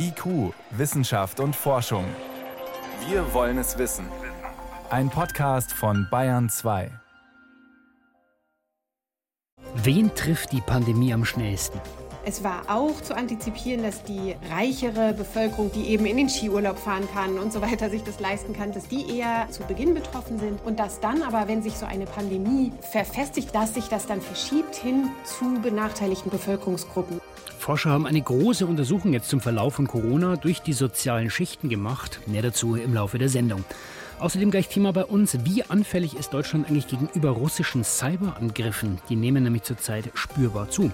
[0.00, 2.04] IQ, Wissenschaft und Forschung.
[3.08, 4.06] Wir wollen es wissen.
[4.90, 6.90] Ein Podcast von Bayern 2.
[9.74, 11.80] Wen trifft die Pandemie am schnellsten?
[12.24, 17.08] Es war auch zu antizipieren, dass die reichere Bevölkerung, die eben in den Skiurlaub fahren
[17.12, 20.64] kann und so weiter, sich das leisten kann, dass die eher zu Beginn betroffen sind.
[20.64, 24.76] Und dass dann aber, wenn sich so eine Pandemie verfestigt, dass sich das dann verschiebt
[24.76, 27.20] hin zu benachteiligten Bevölkerungsgruppen.
[27.68, 32.18] Forscher haben eine große Untersuchung jetzt zum Verlauf von Corona durch die sozialen Schichten gemacht.
[32.24, 33.62] Mehr dazu im Laufe der Sendung.
[34.20, 39.00] Außerdem gleich Thema bei uns, wie anfällig ist Deutschland eigentlich gegenüber russischen Cyberangriffen?
[39.10, 40.90] Die nehmen nämlich zurzeit spürbar zu.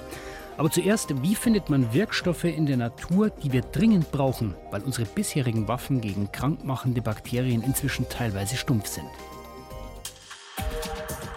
[0.57, 5.07] Aber zuerst, wie findet man Wirkstoffe in der Natur, die wir dringend brauchen, weil unsere
[5.07, 9.07] bisherigen Waffen gegen krankmachende Bakterien inzwischen teilweise stumpf sind?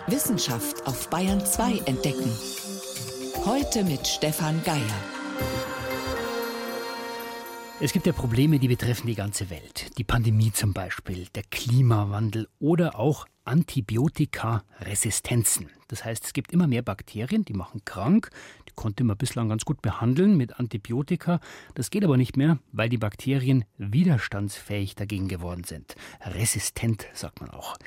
[0.08, 2.32] Wissenschaft auf Bayern 2 entdecken.
[3.46, 5.17] Heute mit Stefan Geier.
[7.80, 9.98] Es gibt ja Probleme, die betreffen die ganze Welt.
[10.00, 15.70] Die Pandemie zum Beispiel, der Klimawandel oder auch Antibiotikaresistenzen.
[15.88, 18.30] Das heißt, es gibt immer mehr Bakterien, die machen krank.
[18.68, 21.40] Die konnte man bislang ganz gut behandeln mit Antibiotika.
[21.74, 25.96] Das geht aber nicht mehr, weil die Bakterien widerstandsfähig dagegen geworden sind.
[26.22, 27.78] Resistent, sagt man auch.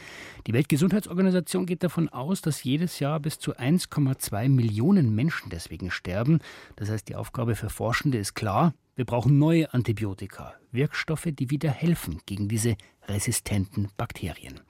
[0.46, 6.38] Die Weltgesundheitsorganisation geht davon aus, dass jedes Jahr bis zu 1,2 Millionen Menschen deswegen sterben.
[6.76, 11.70] Das heißt, die Aufgabe für Forschende ist klar, wir brauchen neue Antibiotika, Wirkstoffe, die wieder
[11.70, 12.76] helfen gegen diese
[13.08, 14.60] resistenten Bakterien.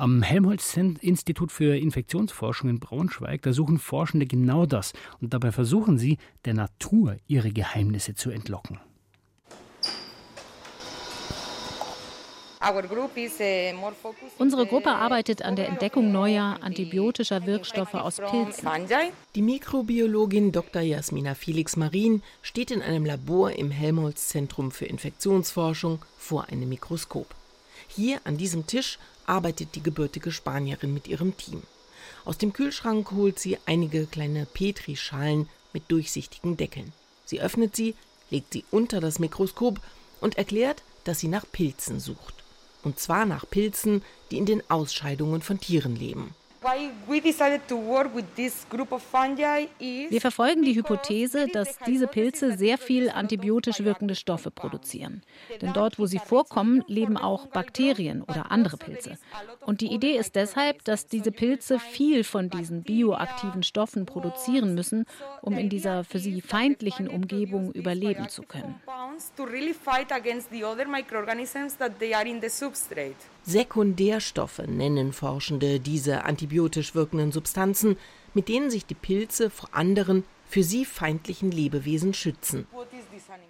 [0.00, 6.16] Am Helmholtz-Institut für Infektionsforschung in Braunschweig, da suchen Forschende genau das und dabei versuchen sie,
[6.46, 8.80] der Natur ihre Geheimnisse zu entlocken.
[14.38, 18.70] Unsere Gruppe arbeitet an der Entdeckung neuer antibiotischer Wirkstoffe aus Pilzen.
[19.34, 20.80] Die Mikrobiologin Dr.
[20.80, 27.34] Jasmina Felix Marin steht in einem Labor im Helmholtz-Zentrum für Infektionsforschung vor einem Mikroskop.
[27.86, 28.98] Hier an diesem Tisch
[29.30, 31.62] arbeitet die gebürtige Spanierin mit ihrem Team.
[32.24, 36.92] Aus dem Kühlschrank holt sie einige kleine Petrischalen mit durchsichtigen Deckeln.
[37.24, 37.94] Sie öffnet sie,
[38.30, 39.80] legt sie unter das Mikroskop
[40.20, 42.34] und erklärt, dass sie nach Pilzen sucht.
[42.82, 46.34] Und zwar nach Pilzen, die in den Ausscheidungen von Tieren leben.
[50.10, 55.22] Wir verfolgen die Hypothese, dass diese Pilze sehr viel antibiotisch wirkende Stoffe produzieren.
[55.62, 59.16] Denn dort, wo sie vorkommen, leben auch Bakterien oder andere Pilze.
[59.64, 65.06] Und die Idee ist deshalb, dass diese Pilze viel von diesen bioaktiven Stoffen produzieren müssen,
[65.40, 68.74] um in dieser für sie feindlichen Umgebung überleben zu können.
[73.42, 77.96] Sekundärstoffe nennen Forschende diese antibiotisch wirkenden Substanzen,
[78.34, 82.66] mit denen sich die Pilze vor anderen für sie feindlichen Lebewesen schützen.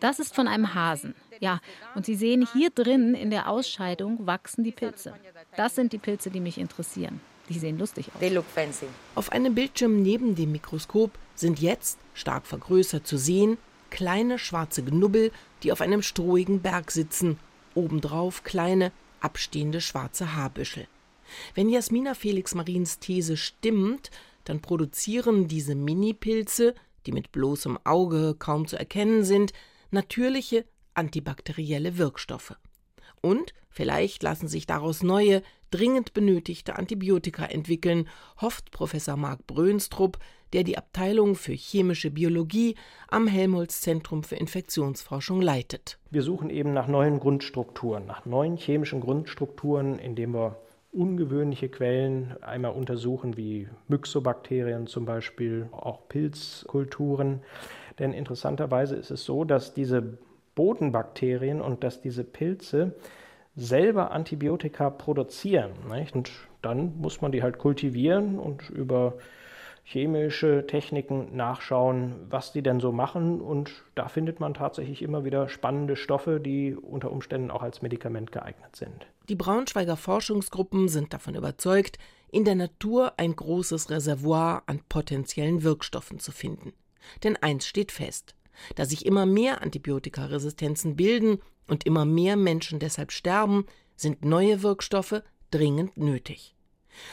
[0.01, 1.15] Das ist von einem Hasen.
[1.41, 1.61] Ja,
[1.95, 5.15] und Sie sehen hier drin in der Ausscheidung wachsen die Pilze.
[5.57, 7.21] Das sind die Pilze, die mich interessieren.
[7.49, 8.85] Die sehen lustig aus.
[9.15, 13.57] Auf einem Bildschirm neben dem Mikroskop sind jetzt, stark vergrößert zu sehen,
[13.89, 15.33] kleine schwarze Knubbel,
[15.63, 17.39] die auf einem strohigen Berg sitzen,
[17.75, 20.87] obendrauf kleine, abstehende schwarze Haarbüschel.
[21.55, 24.11] Wenn Jasmina Felix Marins These stimmt,
[24.45, 26.75] dann produzieren diese Minipilze,
[27.07, 29.53] die mit bloßem Auge kaum zu erkennen sind,
[29.91, 30.65] natürliche
[30.95, 32.57] antibakterielle Wirkstoffe.
[33.23, 38.09] Und vielleicht lassen sich daraus neue, dringend benötigte Antibiotika entwickeln,
[38.41, 40.19] hofft Professor Marc Brönstrup,
[40.53, 42.75] der die Abteilung für chemische Biologie
[43.09, 45.99] am Helmholtz-Zentrum für Infektionsforschung leitet.
[46.11, 50.61] Wir suchen eben nach neuen Grundstrukturen, nach neuen chemischen Grundstrukturen, indem wir
[50.93, 57.43] ungewöhnliche Quellen einmal untersuchen, wie Myxobakterien zum Beispiel, auch Pilzkulturen.
[57.99, 60.19] Denn interessanterweise ist es so, dass diese
[60.55, 62.95] Bodenbakterien und dass diese Pilze
[63.57, 65.73] selber Antibiotika produzieren.
[65.91, 66.15] Nicht?
[66.15, 66.31] Und
[66.63, 69.15] dann muss man die halt kultivieren und über
[69.85, 73.41] chemische Techniken nachschauen, was die denn so machen.
[73.41, 78.33] Und da findet man tatsächlich immer wieder spannende Stoffe, die unter Umständen auch als Medikament
[78.33, 79.07] geeignet sind.
[79.31, 81.99] Die Braunschweiger Forschungsgruppen sind davon überzeugt,
[82.33, 86.73] in der Natur ein großes Reservoir an potenziellen Wirkstoffen zu finden.
[87.23, 88.35] Denn eins steht fest.
[88.75, 91.39] Da sich immer mehr Antibiotikaresistenzen bilden
[91.69, 95.23] und immer mehr Menschen deshalb sterben, sind neue Wirkstoffe
[95.53, 96.57] dringend nötig.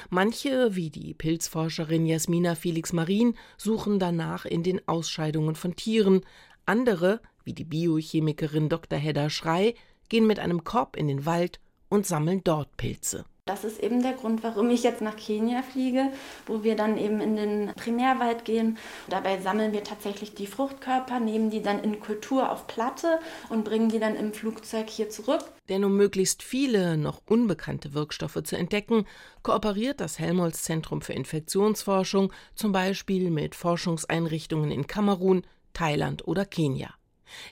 [0.09, 6.21] Manche, wie die Pilzforscherin Jasmina Felix Marin, suchen danach in den Ausscheidungen von Tieren,
[6.65, 8.97] andere, wie die Biochemikerin Dr.
[8.97, 9.75] Hedda Schrei,
[10.09, 13.25] gehen mit einem Korb in den Wald und sammeln dort Pilze.
[13.47, 16.11] Das ist eben der Grund, warum ich jetzt nach Kenia fliege,
[16.45, 18.77] wo wir dann eben in den Primärwald gehen.
[19.09, 23.87] Dabei sammeln wir tatsächlich die Fruchtkörper, nehmen die dann in Kultur auf Platte und bringen
[23.87, 25.45] die dann im Flugzeug hier zurück.
[25.69, 29.05] Denn um möglichst viele noch unbekannte Wirkstoffe zu entdecken,
[29.43, 36.96] kooperiert das Helmholtz Zentrum für Infektionsforschung zum Beispiel mit Forschungseinrichtungen in Kamerun, Thailand oder Kenia.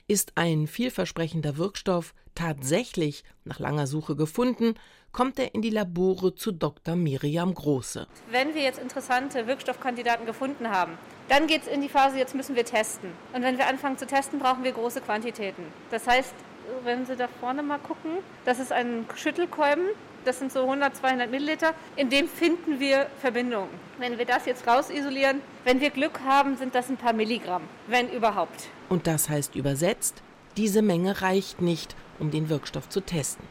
[0.08, 4.74] Ist ein vielversprechender Wirkstoff tatsächlich nach langer Suche gefunden,
[5.12, 6.94] kommt er in die Labore zu Dr.
[6.94, 8.06] Miriam Große.
[8.30, 12.54] Wenn wir jetzt interessante Wirkstoffkandidaten gefunden haben, dann geht es in die Phase, jetzt müssen
[12.54, 13.10] wir testen.
[13.32, 15.62] Und wenn wir anfangen zu testen, brauchen wir große Quantitäten.
[15.90, 16.34] Das heißt,
[16.84, 19.86] wenn Sie da vorne mal gucken, das ist ein Schüttelkolben,
[20.26, 23.70] das sind so 100, 200 Milliliter, in dem finden wir Verbindungen.
[23.98, 28.08] Wenn wir das jetzt rausisolieren, wenn wir Glück haben, sind das ein paar Milligramm, wenn
[28.10, 28.68] überhaupt.
[28.88, 30.22] Und das heißt übersetzt,
[30.56, 33.46] diese Menge reicht nicht, um den Wirkstoff zu testen.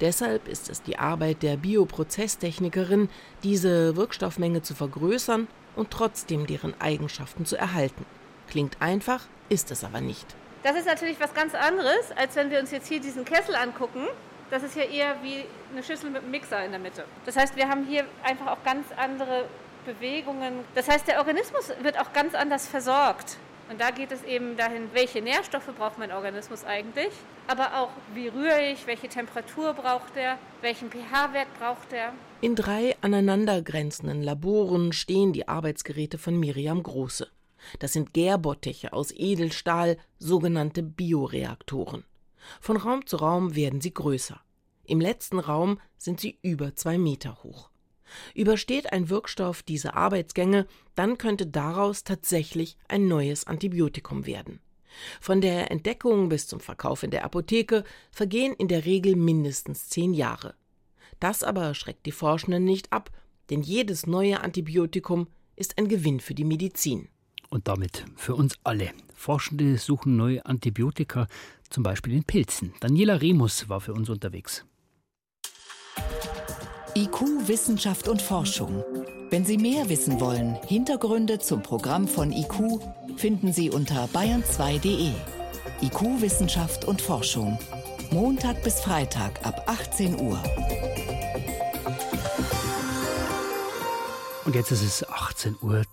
[0.00, 3.08] Deshalb ist es die Arbeit der Bioprozesstechnikerin,
[3.42, 8.04] diese Wirkstoffmenge zu vergrößern und trotzdem deren Eigenschaften zu erhalten.
[8.48, 10.26] Klingt einfach, ist es aber nicht.
[10.62, 14.06] Das ist natürlich was ganz anderes, als wenn wir uns jetzt hier diesen Kessel angucken.
[14.50, 17.04] Das ist ja eher wie eine Schüssel mit einem Mixer in der Mitte.
[17.24, 19.44] Das heißt, wir haben hier einfach auch ganz andere
[19.86, 20.64] Bewegungen.
[20.74, 23.38] Das heißt, der Organismus wird auch ganz anders versorgt.
[23.70, 27.12] Und da geht es eben dahin, welche Nährstoffe braucht mein Organismus eigentlich,
[27.46, 32.12] aber auch wie rühre ich, welche Temperatur braucht er, welchen pH-Wert braucht er.
[32.40, 37.28] In drei aneinandergrenzenden Laboren stehen die Arbeitsgeräte von Miriam Große.
[37.78, 42.02] Das sind Gärbottiche aus Edelstahl, sogenannte Bioreaktoren.
[42.60, 44.40] Von Raum zu Raum werden sie größer.
[44.84, 47.70] Im letzten Raum sind sie über zwei Meter hoch.
[48.34, 54.60] Übersteht ein Wirkstoff diese Arbeitsgänge, dann könnte daraus tatsächlich ein neues Antibiotikum werden.
[55.20, 60.12] Von der Entdeckung bis zum Verkauf in der Apotheke vergehen in der Regel mindestens zehn
[60.12, 60.54] Jahre.
[61.20, 63.10] Das aber schreckt die Forschenden nicht ab,
[63.50, 67.08] denn jedes neue Antibiotikum ist ein Gewinn für die Medizin.
[67.50, 68.90] Und damit für uns alle.
[69.14, 71.26] Forschende suchen neue Antibiotika,
[71.68, 72.72] zum Beispiel in Pilzen.
[72.80, 74.64] Daniela Remus war für uns unterwegs.
[76.96, 78.82] IQ, Wissenschaft und Forschung.
[79.30, 82.80] Wenn Sie mehr wissen wollen, Hintergründe zum Programm von IQ
[83.16, 85.12] finden Sie unter bayern2.de.
[85.82, 87.58] IQ, Wissenschaft und Forschung.
[88.10, 90.42] Montag bis Freitag ab 18 Uhr.
[94.50, 95.84] Und jetzt ist es 18.12 Uhr.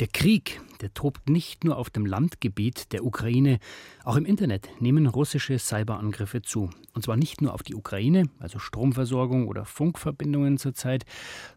[0.00, 3.58] Der Krieg, der tobt nicht nur auf dem Landgebiet der Ukraine,
[4.04, 6.70] auch im Internet nehmen russische Cyberangriffe zu.
[6.94, 11.04] Und zwar nicht nur auf die Ukraine, also Stromversorgung oder Funkverbindungen zurzeit,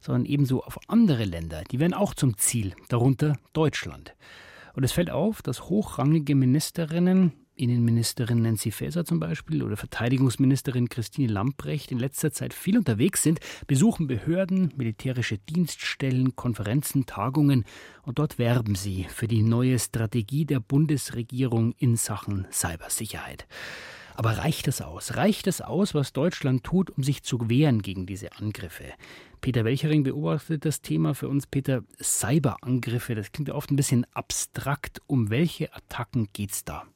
[0.01, 1.63] sondern ebenso auf andere Länder.
[1.71, 4.13] Die werden auch zum Ziel, darunter Deutschland.
[4.73, 11.31] Und es fällt auf, dass hochrangige Ministerinnen Innenministerin Nancy Faeser zum Beispiel oder Verteidigungsministerin Christine
[11.31, 17.65] Lamprecht in letzter Zeit viel unterwegs sind, besuchen Behörden, militärische Dienststellen, Konferenzen, Tagungen
[18.04, 23.48] und dort werben sie für die neue Strategie der Bundesregierung in Sachen Cybersicherheit.
[24.18, 25.15] Aber reicht es aus?
[25.15, 28.86] Reicht es aus, was Deutschland tut, um sich zu wehren gegen diese Angriffe?
[29.42, 31.45] Peter Welchering beobachtet das Thema für uns.
[31.45, 35.01] Peter, Cyberangriffe, das klingt ja oft ein bisschen abstrakt.
[35.06, 36.88] Um welche Attacken geht es da?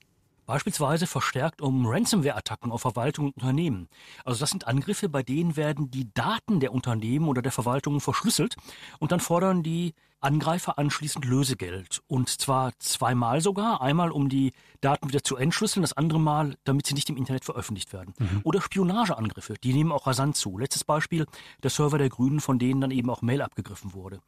[0.52, 3.88] Beispielsweise verstärkt um Ransomware-Attacken auf Verwaltung und Unternehmen.
[4.26, 8.58] Also das sind Angriffe, bei denen werden die Daten der Unternehmen oder der Verwaltungen verschlüsselt
[9.00, 12.02] und dann fordern die Angreifer anschließend Lösegeld.
[12.08, 13.82] Und zwar zweimal sogar.
[13.82, 17.46] Einmal, um die Daten wieder zu entschlüsseln, das andere Mal, damit sie nicht im Internet
[17.46, 18.14] veröffentlicht werden.
[18.18, 18.42] Mhm.
[18.44, 20.58] Oder Spionageangriffe, die nehmen auch rasant zu.
[20.58, 21.26] Letztes Beispiel,
[21.64, 24.20] der Server der Grünen, von denen dann eben auch Mail abgegriffen wurde.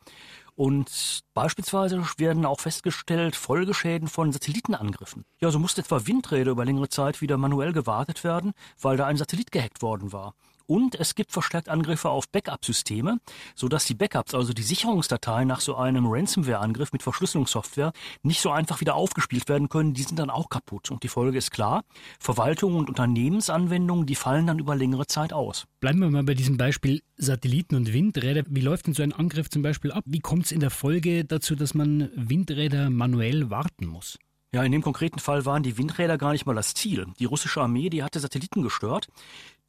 [0.56, 5.26] Und beispielsweise werden auch festgestellt Folgeschäden von Satellitenangriffen.
[5.42, 9.18] Ja, so musste etwa Windräder über längere Zeit wieder manuell gewartet werden, weil da ein
[9.18, 10.36] Satellit gehackt worden war.
[10.66, 13.20] Und es gibt verstärkt Angriffe auf Backup-Systeme,
[13.56, 17.92] sodass die Backups, also die Sicherungsdateien nach so einem Ransomware-Angriff mit Verschlüsselungssoftware,
[18.22, 19.94] nicht so einfach wieder aufgespielt werden können.
[19.94, 20.92] Die sind dann auch kaputt.
[20.92, 21.84] Und die Folge ist klar.
[22.20, 25.66] Verwaltungen und Unternehmensanwendungen, die fallen dann über längere Zeit aus.
[25.80, 28.44] Bleiben wir mal bei diesem Beispiel Satelliten und Windräder.
[28.48, 30.04] Wie läuft denn so ein Angriff zum Beispiel ab?
[30.08, 34.18] Wie kommt es in der Folge dazu, dass man Windräder manuell warten muss?
[34.54, 37.08] Ja, in dem konkreten Fall waren die Windräder gar nicht mal das Ziel.
[37.18, 39.08] Die russische Armee, die hatte Satelliten gestört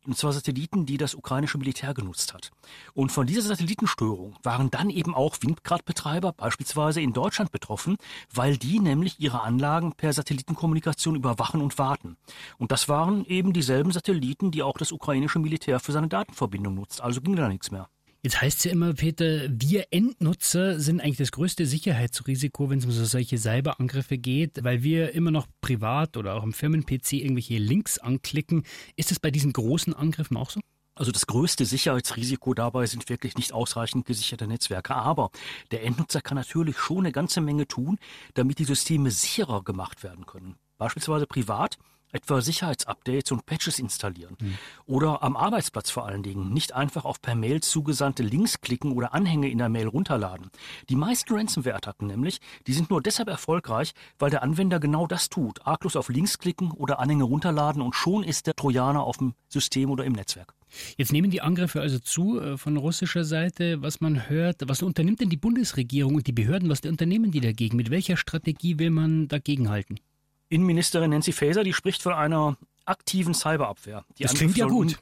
[0.06, 2.50] und zwar Satelliten, die das ukrainische Militär genutzt hat.
[2.92, 7.96] Und von dieser Satellitenstörung waren dann eben auch Windgradbetreiber beispielsweise in Deutschland betroffen,
[8.32, 12.16] weil die nämlich ihre Anlagen per Satellitenkommunikation überwachen und warten.
[12.58, 17.00] Und das waren eben dieselben Satelliten, die auch das ukrainische Militär für seine Datenverbindung nutzt.
[17.00, 17.88] Also ging da nichts mehr.
[18.24, 22.86] Jetzt heißt es ja immer, Peter, wir Endnutzer sind eigentlich das größte Sicherheitsrisiko, wenn es
[22.86, 27.58] um so solche Cyberangriffe geht, weil wir immer noch privat oder auch im Firmen-PC irgendwelche
[27.58, 28.64] Links anklicken.
[28.96, 30.60] Ist es bei diesen großen Angriffen auch so?
[30.94, 34.94] Also das größte Sicherheitsrisiko dabei sind wirklich nicht ausreichend gesicherte Netzwerke.
[34.94, 35.30] Aber
[35.70, 37.98] der Endnutzer kann natürlich schon eine ganze Menge tun,
[38.32, 40.56] damit die Systeme sicherer gemacht werden können.
[40.78, 41.76] Beispielsweise privat
[42.14, 44.36] etwa Sicherheitsupdates und Patches installieren.
[44.40, 44.54] Mhm.
[44.86, 49.12] Oder am Arbeitsplatz vor allen Dingen nicht einfach auf per Mail zugesandte Links klicken oder
[49.12, 50.50] Anhänge in der Mail runterladen.
[50.88, 55.66] Die meisten Ransomware-Attacken nämlich, die sind nur deshalb erfolgreich, weil der Anwender genau das tut.
[55.66, 59.90] Arglos auf Links klicken oder Anhänge runterladen und schon ist der Trojaner auf dem System
[59.90, 60.54] oder im Netzwerk.
[60.96, 64.62] Jetzt nehmen die Angriffe also zu äh, von russischer Seite, was man hört.
[64.66, 66.68] Was unternimmt denn die Bundesregierung und die Behörden?
[66.68, 67.76] Was unternehmen die dagegen?
[67.76, 69.98] Mit welcher Strategie will man dagegenhalten?
[70.54, 74.04] Innenministerin Nancy Faeser, die spricht von einer aktiven Cyberabwehr.
[74.18, 74.98] Die das klingt ja gut.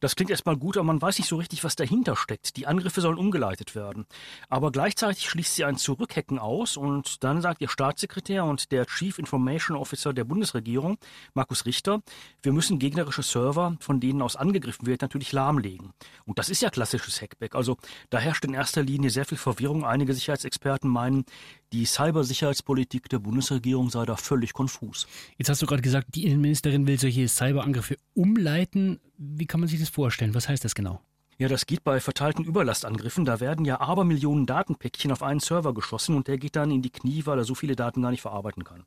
[0.00, 2.56] Das klingt erstmal gut, aber man weiß nicht so richtig, was dahinter steckt.
[2.58, 4.04] Die Angriffe sollen umgeleitet werden.
[4.50, 9.18] Aber gleichzeitig schließt sie ein Zurückhacken aus und dann sagt ihr Staatssekretär und der Chief
[9.18, 10.98] Information Officer der Bundesregierung,
[11.32, 12.02] Markus Richter,
[12.42, 15.94] wir müssen gegnerische Server, von denen aus angegriffen wird, natürlich lahmlegen.
[16.26, 17.54] Und das ist ja klassisches Hackback.
[17.54, 17.78] Also
[18.10, 19.86] da herrscht in erster Linie sehr viel Verwirrung.
[19.86, 21.24] Einige Sicherheitsexperten meinen,
[21.72, 25.06] die Cybersicherheitspolitik der Bundesregierung sei da völlig konfus.
[25.36, 29.00] Jetzt hast du gerade gesagt, die Innenministerin will solche Cyberangriffe umleiten.
[29.18, 30.34] Wie kann man sich das vorstellen?
[30.34, 31.00] Was heißt das genau?
[31.38, 33.26] Ja, das geht bei verteilten Überlastangriffen.
[33.26, 36.88] Da werden ja Abermillionen Datenpäckchen auf einen Server geschossen und der geht dann in die
[36.88, 38.84] Knie, weil er so viele Daten gar nicht verarbeiten kann.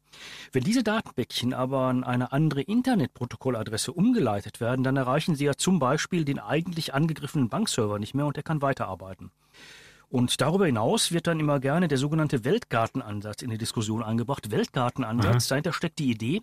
[0.51, 5.77] Wenn diese Datenpäckchen aber an eine andere Internetprotokolladresse umgeleitet werden, dann erreichen sie ja zum
[5.77, 9.29] Beispiel den eigentlich angegriffenen Bankserver nicht mehr und er kann weiterarbeiten.
[10.09, 14.49] Und darüber hinaus wird dann immer gerne der sogenannte Weltgartenansatz in die Diskussion eingebracht.
[14.49, 15.49] Weltgartenansatz, Aha.
[15.49, 16.41] dahinter steckt die Idee,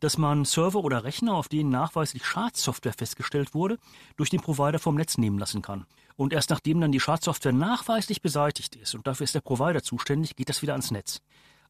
[0.00, 3.78] dass man Server oder Rechner, auf denen nachweislich Schadsoftware festgestellt wurde,
[4.16, 5.86] durch den Provider vom Netz nehmen lassen kann.
[6.16, 10.34] Und erst nachdem dann die Schadsoftware nachweislich beseitigt ist, und dafür ist der Provider zuständig,
[10.34, 11.20] geht das wieder ans Netz.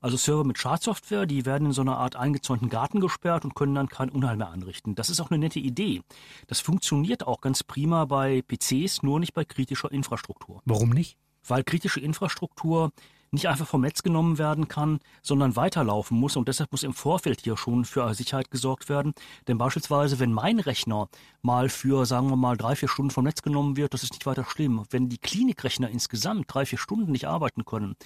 [0.00, 3.74] Also Server mit Schadsoftware, die werden in so einer Art eingezäunten Garten gesperrt und können
[3.74, 4.94] dann kein Unheil mehr anrichten.
[4.94, 6.02] Das ist auch eine nette Idee.
[6.46, 10.62] Das funktioniert auch ganz prima bei PCs, nur nicht bei kritischer Infrastruktur.
[10.64, 11.18] Warum nicht?
[11.48, 12.92] Weil kritische Infrastruktur
[13.32, 16.36] nicht einfach vom Netz genommen werden kann, sondern weiterlaufen muss.
[16.36, 19.12] Und deshalb muss im Vorfeld hier schon für Sicherheit gesorgt werden.
[19.48, 21.08] Denn beispielsweise, wenn mein Rechner
[21.42, 24.26] mal für, sagen wir mal, drei, vier Stunden vom Netz genommen wird, das ist nicht
[24.26, 24.84] weiter schlimm.
[24.90, 27.96] Wenn die Klinikrechner insgesamt drei, vier Stunden nicht arbeiten können,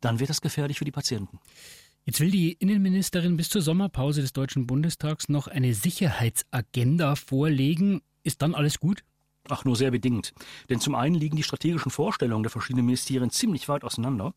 [0.00, 1.38] dann wird das gefährlich für die Patienten.
[2.04, 8.00] Jetzt will die Innenministerin bis zur Sommerpause des Deutschen Bundestags noch eine Sicherheitsagenda vorlegen.
[8.22, 9.02] Ist dann alles gut?
[9.48, 10.32] Ach, nur sehr bedingt.
[10.68, 14.34] Denn zum einen liegen die strategischen Vorstellungen der verschiedenen Ministerien ziemlich weit auseinander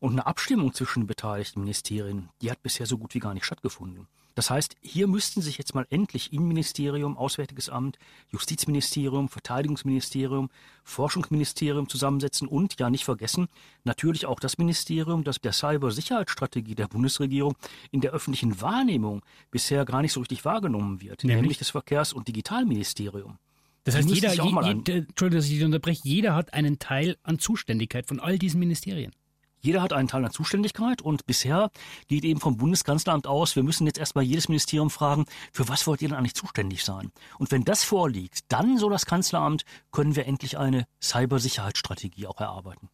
[0.00, 3.44] und eine Abstimmung zwischen den beteiligten Ministerien, die hat bisher so gut wie gar nicht
[3.44, 4.08] stattgefunden.
[4.36, 7.98] Das heißt, hier müssten sich jetzt mal endlich Innenministerium, Auswärtiges Amt,
[8.28, 10.50] Justizministerium, Verteidigungsministerium,
[10.84, 13.48] Forschungsministerium zusammensetzen und, ja nicht vergessen,
[13.84, 17.56] natürlich auch das Ministerium, das der Cybersicherheitsstrategie der Bundesregierung
[17.90, 22.12] in der öffentlichen Wahrnehmung bisher gar nicht so richtig wahrgenommen wird, nämlich, nämlich das Verkehrs-
[22.12, 23.38] und Digitalministerium.
[23.86, 27.38] Das heißt, jeder, je, je, Entschuldigung, dass ich dich unterbreche, jeder hat einen Teil an
[27.38, 29.12] Zuständigkeit von all diesen Ministerien.
[29.60, 31.70] Jeder hat einen Teil an Zuständigkeit und bisher
[32.08, 36.02] geht eben vom Bundeskanzleramt aus, wir müssen jetzt erstmal jedes Ministerium fragen, für was wollt
[36.02, 37.12] ihr denn eigentlich zuständig sein?
[37.38, 42.88] Und wenn das vorliegt, dann, so das Kanzleramt, können wir endlich eine Cybersicherheitsstrategie auch erarbeiten.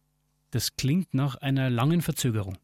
[0.51, 2.57] Das klingt nach einer langen Verzögerung.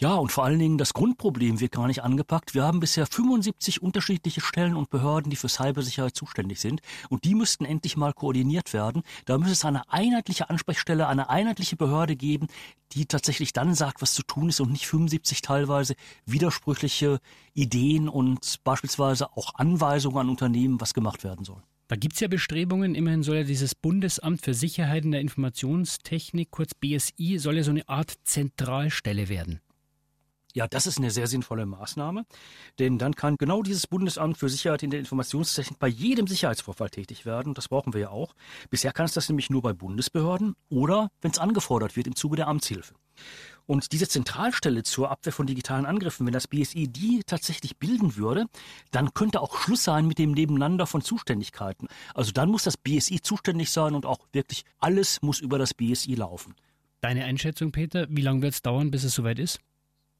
[0.00, 2.54] Ja, und vor allen Dingen das Grundproblem wird gar nicht angepackt.
[2.54, 6.82] Wir haben bisher 75 unterschiedliche Stellen und Behörden, die für Cybersicherheit zuständig sind.
[7.08, 9.02] Und die müssten endlich mal koordiniert werden.
[9.24, 12.46] Da müsste es eine einheitliche Ansprechstelle, eine einheitliche Behörde geben,
[12.92, 17.18] die tatsächlich dann sagt, was zu tun ist und nicht 75 teilweise widersprüchliche
[17.52, 21.64] Ideen und beispielsweise auch Anweisungen an Unternehmen, was gemacht werden soll.
[21.88, 26.52] Da gibt es ja Bestrebungen, immerhin soll ja dieses Bundesamt für Sicherheit in der Informationstechnik,
[26.52, 29.60] kurz BSI, soll ja so eine Art Zentralstelle werden.
[30.58, 32.26] Ja, das ist eine sehr sinnvolle Maßnahme,
[32.80, 37.24] denn dann kann genau dieses Bundesamt für Sicherheit in der Informationstechnik bei jedem Sicherheitsvorfall tätig
[37.24, 37.54] werden.
[37.54, 38.34] Das brauchen wir ja auch.
[38.68, 42.34] Bisher kann es das nämlich nur bei Bundesbehörden oder wenn es angefordert wird im Zuge
[42.34, 42.96] der Amtshilfe.
[43.66, 48.46] Und diese Zentralstelle zur Abwehr von digitalen Angriffen, wenn das BSI die tatsächlich bilden würde,
[48.90, 51.86] dann könnte auch Schluss sein mit dem Nebeneinander von Zuständigkeiten.
[52.14, 56.16] Also dann muss das BSI zuständig sein und auch wirklich alles muss über das BSI
[56.16, 56.56] laufen.
[57.00, 59.60] Deine Einschätzung, Peter, wie lange wird es dauern, bis es soweit ist?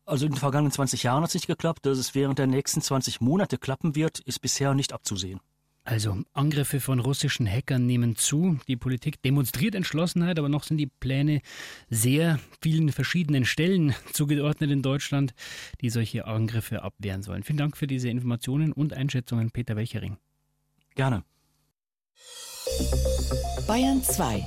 [0.08, 1.84] Also in den vergangenen 20 Jahren hat es nicht geklappt.
[1.84, 5.40] Dass es während der nächsten 20 Monate klappen wird, ist bisher nicht abzusehen.
[5.84, 8.58] Also Angriffe von russischen Hackern nehmen zu.
[8.68, 11.40] Die Politik demonstriert Entschlossenheit, aber noch sind die Pläne
[11.88, 15.32] sehr vielen verschiedenen Stellen zugeordnet in Deutschland,
[15.80, 17.42] die solche Angriffe abwehren sollen.
[17.42, 20.18] Vielen Dank für diese Informationen und Einschätzungen, Peter Welchering.
[20.94, 21.22] Gerne.
[23.66, 24.44] Bayern 2.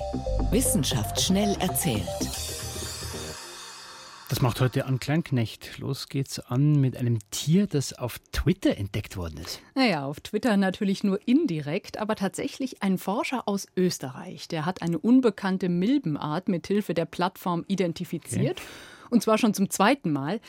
[0.52, 2.61] Wissenschaft schnell erzählt.
[4.32, 5.78] Das macht heute an Kleinknecht.
[5.80, 9.62] Los geht's an mit einem Tier, das auf Twitter entdeckt worden ist.
[9.76, 14.48] Naja, auf Twitter natürlich nur indirekt, aber tatsächlich ein Forscher aus Österreich.
[14.48, 18.60] Der hat eine unbekannte Milbenart mit Hilfe der Plattform identifiziert.
[18.60, 19.10] Okay.
[19.10, 20.40] Und zwar schon zum zweiten Mal.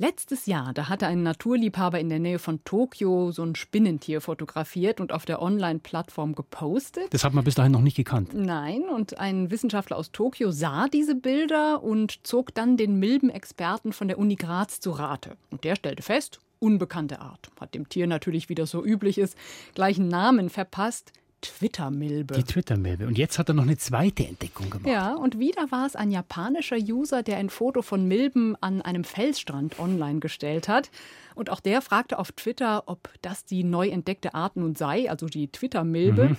[0.00, 5.00] Letztes Jahr, da hatte ein Naturliebhaber in der Nähe von Tokio so ein Spinnentier fotografiert
[5.00, 7.12] und auf der Online-Plattform gepostet.
[7.12, 8.32] Das hat man bis dahin noch nicht gekannt.
[8.32, 14.06] Nein, und ein Wissenschaftler aus Tokio sah diese Bilder und zog dann den Milbenexperten von
[14.06, 15.36] der Uni Graz zu Rate.
[15.50, 17.50] Und der stellte fest, unbekannte Art.
[17.58, 19.36] Hat dem Tier natürlich, wie das so üblich ist,
[19.74, 21.12] gleich einen Namen verpasst.
[21.40, 22.34] Twitter-Milbe.
[22.34, 23.06] Die Twitter-Milbe.
[23.06, 24.88] Und jetzt hat er noch eine zweite Entdeckung gemacht.
[24.88, 29.04] Ja, und wieder war es ein japanischer User, der ein Foto von Milben an einem
[29.04, 30.90] Felsstrand online gestellt hat.
[31.34, 35.26] Und auch der fragte auf Twitter, ob das die neu entdeckte Art nun sei, also
[35.26, 36.30] die Twitter-Milbe.
[36.30, 36.36] Mhm.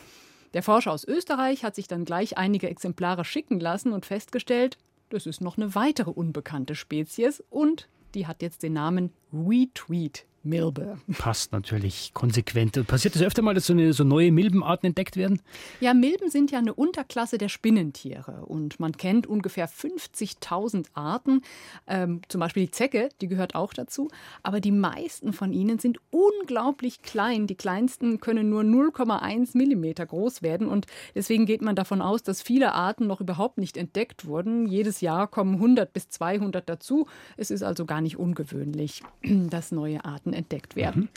[0.53, 4.77] Der Forscher aus Österreich hat sich dann gleich einige Exemplare schicken lassen und festgestellt,
[5.09, 10.25] das ist noch eine weitere unbekannte Spezies und die hat jetzt den Namen Retweet.
[10.43, 10.97] Milbe.
[11.17, 12.87] Passt natürlich konsequent.
[12.87, 15.41] Passiert es öfter mal, dass so, eine, so neue Milbenarten entdeckt werden?
[15.81, 21.41] Ja, Milben sind ja eine Unterklasse der Spinnentiere und man kennt ungefähr 50.000 Arten.
[21.87, 24.07] Ähm, zum Beispiel die Zecke, die gehört auch dazu.
[24.41, 27.47] Aber die meisten von ihnen sind unglaublich klein.
[27.47, 32.41] Die kleinsten können nur 0,1 Millimeter groß werden und deswegen geht man davon aus, dass
[32.41, 34.67] viele Arten noch überhaupt nicht entdeckt wurden.
[34.67, 37.07] Jedes Jahr kommen 100 bis 200 dazu.
[37.35, 41.03] Es ist also gar nicht ungewöhnlich, dass neue Arten Arten entdeckt werden.
[41.03, 41.09] Mhm.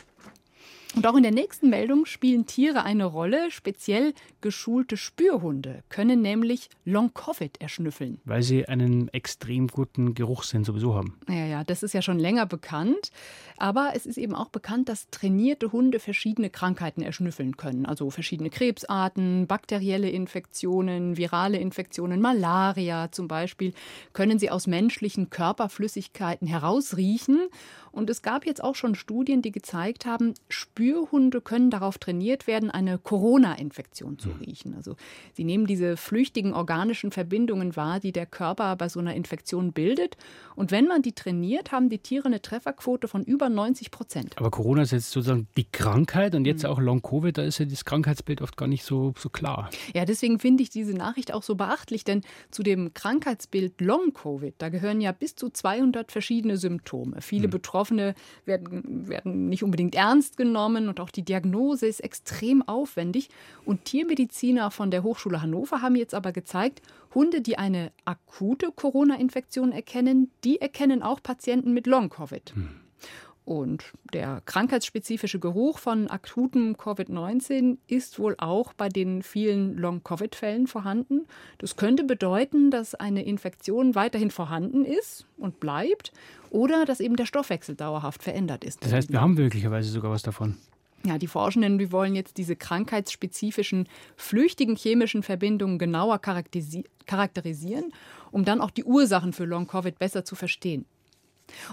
[0.94, 3.50] Und auch in der nächsten Meldung spielen Tiere eine Rolle.
[3.50, 8.20] Speziell geschulte Spürhunde können nämlich Long-Covid erschnüffeln.
[8.24, 11.18] Weil sie einen extrem guten Geruchssinn sowieso haben.
[11.28, 13.10] Ja, ja, das ist ja schon länger bekannt.
[13.56, 17.86] Aber es ist eben auch bekannt, dass trainierte Hunde verschiedene Krankheiten erschnüffeln können.
[17.86, 23.72] Also verschiedene Krebsarten, bakterielle Infektionen, virale Infektionen, Malaria zum Beispiel,
[24.12, 27.48] können sie aus menschlichen Körperflüssigkeiten herausriechen.
[27.92, 30.34] Und es gab jetzt auch schon Studien, die gezeigt haben,
[30.82, 34.74] Spürhunde können darauf trainiert werden, eine Corona-Infektion zu riechen.
[34.74, 34.96] Also
[35.32, 40.16] sie nehmen diese flüchtigen organischen Verbindungen wahr, die der Körper bei so einer Infektion bildet.
[40.56, 44.34] Und wenn man die trainiert, haben die Tiere eine Trefferquote von über 90 Prozent.
[44.38, 46.70] Aber Corona ist jetzt sozusagen die Krankheit und jetzt mhm.
[46.70, 49.70] auch Long-Covid, da ist ja das Krankheitsbild oft gar nicht so, so klar.
[49.94, 54.68] Ja, deswegen finde ich diese Nachricht auch so beachtlich, denn zu dem Krankheitsbild Long-Covid, da
[54.68, 57.20] gehören ja bis zu 200 verschiedene Symptome.
[57.20, 57.52] Viele mhm.
[57.52, 58.14] Betroffene Betroffene
[58.44, 63.28] werden, werden nicht unbedingt ernst genommen und auch die Diagnose ist extrem aufwendig.
[63.64, 66.82] Und Tiermediziner von der Hochschule Hannover haben jetzt aber gezeigt,
[67.14, 72.54] Hunde, die eine akute Corona-Infektion erkennen, die erkennen auch Patienten mit Long-Covid.
[72.54, 72.82] Hm.
[73.44, 81.26] Und der krankheitsspezifische Geruch von akutem Covid-19 ist wohl auch bei den vielen Long-Covid-Fällen vorhanden.
[81.58, 86.12] Das könnte bedeuten, dass eine Infektion weiterhin vorhanden ist und bleibt
[86.52, 88.84] oder dass eben der Stoffwechsel dauerhaft verändert ist.
[88.84, 90.58] Das heißt, wir haben möglicherweise sogar was davon.
[91.04, 97.92] Ja, die Forschenden, die wollen jetzt diese krankheitsspezifischen, flüchtigen chemischen Verbindungen genauer charakterisieren,
[98.30, 100.84] um dann auch die Ursachen für Long-Covid besser zu verstehen.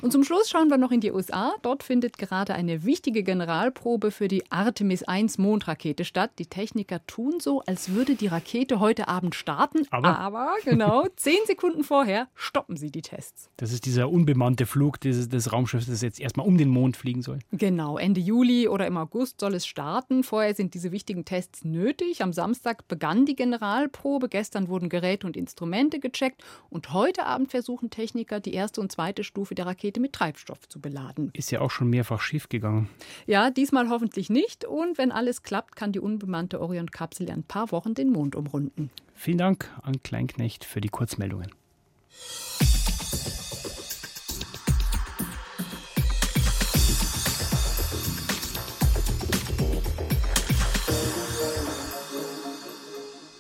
[0.02, 1.54] Und zum Schluss schauen wir noch in die USA.
[1.62, 6.32] Dort findet gerade eine wichtige Generalprobe für die Artemis 1 Mondrakete statt.
[6.40, 11.40] Die Techniker tun so, als würde die Rakete heute Abend starten, aber, aber genau zehn
[11.46, 13.50] Sekunden vorher stoppen sie die Tests.
[13.58, 17.22] Das ist dieser unbemannte Flug des, des Raumschiffs, das jetzt erstmal um den Mond fliegen
[17.22, 17.40] soll.
[17.52, 20.24] Genau, Ende Juli oder im August soll es starten.
[20.24, 22.22] Vorher sind diese wichtigen Tests nötig.
[22.22, 24.30] Am Samstag begann die Generalprobe.
[24.30, 29.24] Gestern wurden Geräte und Instrumente gecheckt und heute Abend versuchen Techniker die erste und zweite
[29.24, 31.30] Stufe der Rakete mit Treibstoff zu beladen.
[31.34, 32.90] Ist ja auch schon mehrfach schiefgegangen.
[33.28, 34.66] Ja, diesmal hoffentlich nicht.
[34.66, 38.90] Und wenn alles klappt, kann die unbemannte Orion-Kapsel in ein paar Wochen den Mond umrunden.
[39.14, 41.52] Vielen Dank an Kleinknecht für die Kurzmeldungen.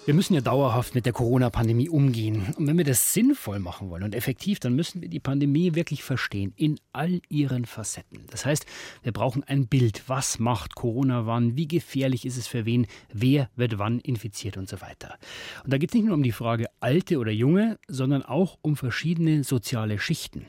[0.09, 2.47] Wir müssen ja dauerhaft mit der Corona-Pandemie umgehen.
[2.57, 6.01] Und wenn wir das sinnvoll machen wollen und effektiv, dann müssen wir die Pandemie wirklich
[6.01, 8.25] verstehen in all ihren Facetten.
[8.31, 8.65] Das heißt,
[9.03, 10.01] wir brauchen ein Bild.
[10.07, 11.55] Was macht Corona wann?
[11.57, 12.87] Wie gefährlich ist es für wen?
[13.13, 15.19] Wer wird wann infiziert und so weiter.
[15.63, 18.77] Und da geht es nicht nur um die Frage Alte oder Junge, sondern auch um
[18.77, 20.47] verschiedene soziale Schichten.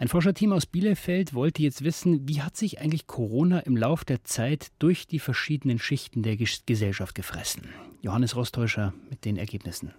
[0.00, 4.24] Ein Forscherteam aus Bielefeld wollte jetzt wissen, wie hat sich eigentlich Corona im Lauf der
[4.24, 7.68] Zeit durch die verschiedenen Schichten der Gesellschaft gefressen.
[8.00, 9.92] Johannes Rostäuscher mit den Ergebnissen.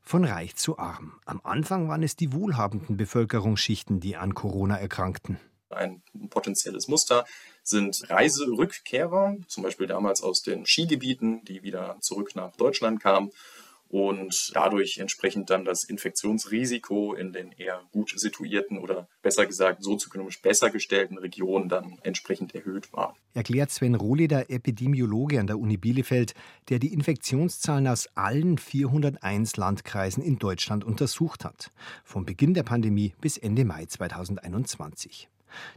[0.00, 1.14] Von reich zu arm.
[1.24, 5.40] Am Anfang waren es die wohlhabenden Bevölkerungsschichten, die an Corona erkrankten.
[5.70, 7.24] Ein potenzielles Muster
[7.64, 13.32] sind Reiserückkehrer, zum Beispiel damals aus den Skigebieten, die wieder zurück nach Deutschland kamen
[13.88, 20.40] und dadurch entsprechend dann das Infektionsrisiko in den eher gut situierten oder besser gesagt sozioökonomisch
[20.42, 23.16] besser gestellten Regionen dann entsprechend erhöht war.
[23.34, 26.34] Erklärt Sven Rohleder, Epidemiologe an der Uni Bielefeld,
[26.68, 31.70] der die Infektionszahlen aus allen 401 Landkreisen in Deutschland untersucht hat,
[32.04, 35.28] vom Beginn der Pandemie bis Ende Mai 2021.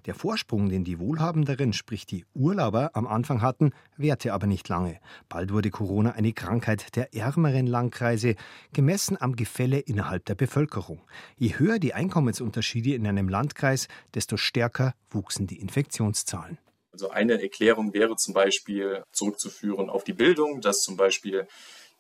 [0.06, 5.00] Der Vorsprung, den die Wohlhabenderen, sprich die Urlauber, am Anfang hatten, währte aber nicht lange.
[5.30, 8.36] Bald wurde Corona eine Krankheit der ärmeren Landkreise,
[8.74, 11.02] gemessen am Gefälle innerhalb der Bevölkerung.
[11.38, 16.58] Je höher die Einkommensunterschiede in einem Landkreis, desto stärker wuchsen die Infektionszahlen.
[16.92, 21.48] Also eine Erklärung wäre zum Beispiel zurückzuführen auf die Bildung, dass zum Beispiel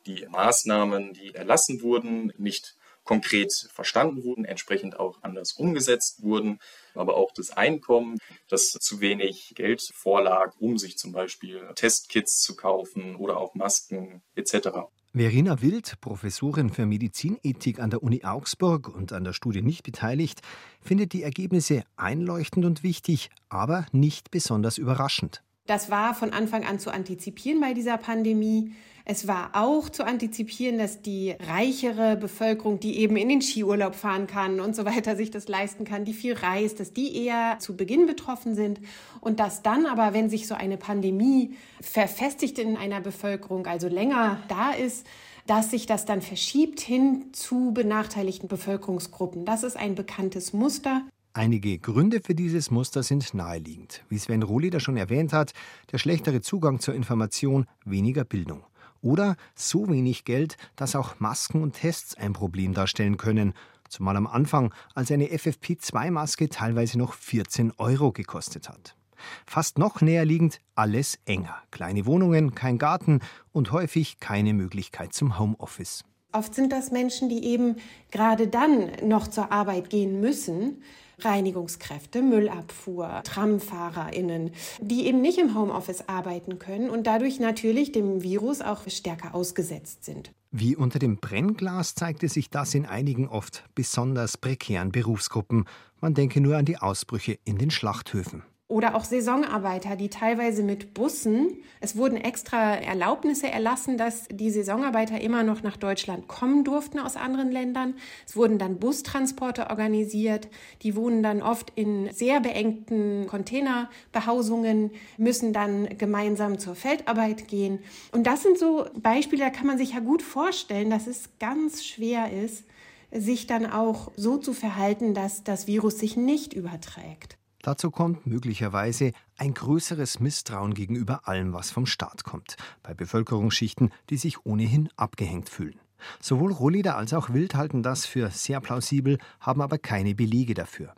[0.05, 6.59] die Maßnahmen, die erlassen wurden, nicht konkret verstanden wurden, entsprechend auch anders umgesetzt wurden,
[6.93, 8.17] aber auch das Einkommen,
[8.49, 14.21] dass zu wenig Geld vorlag, um sich zum Beispiel Testkits zu kaufen oder auch Masken
[14.35, 14.69] etc.
[15.13, 20.41] Verena Wild, Professorin für Medizinethik an der Uni Augsburg und an der Studie nicht beteiligt,
[20.79, 25.43] findet die Ergebnisse einleuchtend und wichtig, aber nicht besonders überraschend.
[25.67, 28.73] Das war von Anfang an zu antizipieren bei dieser Pandemie.
[29.05, 34.27] Es war auch zu antizipieren, dass die reichere Bevölkerung, die eben in den Skiurlaub fahren
[34.27, 37.75] kann und so weiter, sich das leisten kann, die viel reist, dass die eher zu
[37.75, 38.79] Beginn betroffen sind
[39.19, 44.37] und dass dann aber, wenn sich so eine Pandemie verfestigt in einer Bevölkerung, also länger
[44.47, 45.05] da ist,
[45.47, 49.45] dass sich das dann verschiebt hin zu benachteiligten Bevölkerungsgruppen.
[49.45, 51.01] Das ist ein bekanntes Muster.
[51.33, 54.03] Einige Gründe für dieses Muster sind naheliegend.
[54.09, 55.53] Wie Sven Rohleder schon erwähnt hat,
[55.93, 58.65] der schlechtere Zugang zur Information, weniger Bildung.
[59.01, 63.53] Oder so wenig Geld, dass auch Masken und Tests ein Problem darstellen können.
[63.87, 68.97] Zumal am Anfang, als eine FFP2-Maske teilweise noch 14 Euro gekostet hat.
[69.45, 71.55] Fast noch näher liegend, alles enger.
[71.71, 73.21] Kleine Wohnungen, kein Garten
[73.53, 76.03] und häufig keine Möglichkeit zum Homeoffice.
[76.33, 77.75] Oft sind das Menschen, die eben
[78.09, 80.81] gerade dann noch zur Arbeit gehen müssen,
[81.23, 88.61] Reinigungskräfte, Müllabfuhr, TramfahrerInnen, die eben nicht im Homeoffice arbeiten können und dadurch natürlich dem Virus
[88.61, 90.31] auch stärker ausgesetzt sind.
[90.51, 95.65] Wie unter dem Brennglas zeigte sich das in einigen oft besonders prekären Berufsgruppen.
[96.01, 98.43] Man denke nur an die Ausbrüche in den Schlachthöfen.
[98.71, 105.19] Oder auch Saisonarbeiter, die teilweise mit Bussen, es wurden extra Erlaubnisse erlassen, dass die Saisonarbeiter
[105.19, 107.95] immer noch nach Deutschland kommen durften aus anderen Ländern.
[108.25, 110.47] Es wurden dann Bustransporte organisiert.
[110.83, 117.79] Die wohnen dann oft in sehr beengten Containerbehausungen, müssen dann gemeinsam zur Feldarbeit gehen.
[118.13, 121.83] Und das sind so Beispiele, da kann man sich ja gut vorstellen, dass es ganz
[121.83, 122.63] schwer ist,
[123.11, 127.40] sich dann auch so zu verhalten, dass das Virus sich nicht überträgt.
[127.61, 134.17] Dazu kommt möglicherweise ein größeres Misstrauen gegenüber allem, was vom Staat kommt, bei Bevölkerungsschichten, die
[134.17, 135.79] sich ohnehin abgehängt fühlen.
[136.19, 140.95] Sowohl Rohleder als auch Wild halten das für sehr plausibel, haben aber keine Belege dafür.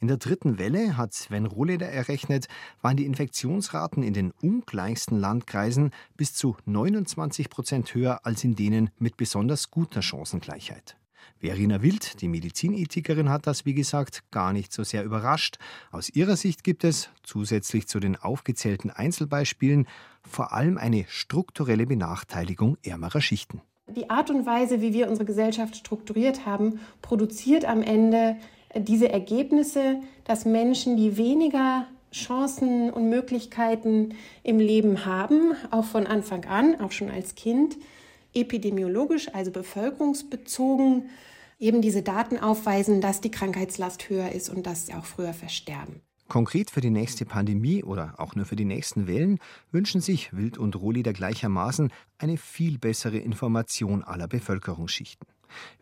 [0.00, 2.46] In der dritten Welle, hat Sven Rohleder errechnet,
[2.80, 8.90] waren die Infektionsraten in den ungleichsten Landkreisen bis zu 29 Prozent höher als in denen
[8.98, 10.96] mit besonders guter Chancengleichheit.
[11.40, 15.58] Verena Wild, die Medizinethikerin, hat das, wie gesagt, gar nicht so sehr überrascht.
[15.90, 19.86] Aus ihrer Sicht gibt es, zusätzlich zu den aufgezählten Einzelbeispielen,
[20.22, 23.60] vor allem eine strukturelle Benachteiligung ärmerer Schichten.
[23.88, 28.36] Die Art und Weise, wie wir unsere Gesellschaft strukturiert haben, produziert am Ende
[28.76, 36.46] diese Ergebnisse, dass Menschen, die weniger Chancen und Möglichkeiten im Leben haben, auch von Anfang
[36.46, 37.76] an, auch schon als Kind,
[38.36, 41.08] epidemiologisch, also bevölkerungsbezogen,
[41.58, 46.02] eben diese Daten aufweisen, dass die Krankheitslast höher ist und dass sie auch früher versterben.
[46.28, 49.38] Konkret für die nächste Pandemie oder auch nur für die nächsten Wellen
[49.70, 55.26] wünschen sich Wild und Rohleder gleichermaßen eine viel bessere Information aller Bevölkerungsschichten.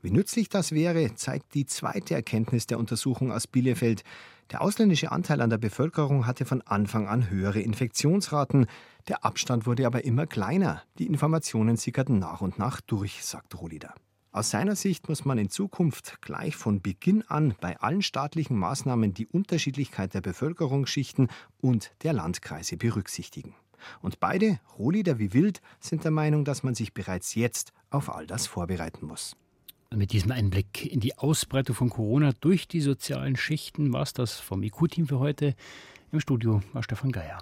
[0.03, 4.05] Wie nützlich das wäre, zeigt die zweite Erkenntnis der Untersuchung aus Bielefeld.
[4.51, 8.67] Der ausländische Anteil an der Bevölkerung hatte von Anfang an höhere Infektionsraten.
[9.09, 10.83] Der Abstand wurde aber immer kleiner.
[10.99, 13.95] Die Informationen sickerten nach und nach durch, sagt Rohleder.
[14.33, 19.15] Aus seiner Sicht muss man in Zukunft gleich von Beginn an bei allen staatlichen Maßnahmen
[19.15, 21.29] die Unterschiedlichkeit der Bevölkerungsschichten
[21.61, 23.55] und der Landkreise berücksichtigen.
[24.03, 28.27] Und beide, Rohleder wie Wild, sind der Meinung, dass man sich bereits jetzt auf all
[28.27, 29.37] das vorbereiten muss.
[29.92, 34.40] Mit diesem Einblick in die Ausbreitung von Corona durch die sozialen Schichten war es das
[34.40, 35.55] vom IQ-Team für heute.
[36.12, 37.38] Im Studio war Stefan Geier.